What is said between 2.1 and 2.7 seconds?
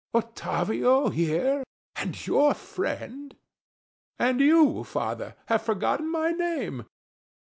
YOUR